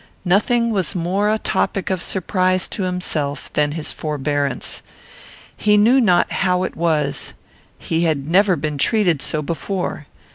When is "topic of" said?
1.37-2.01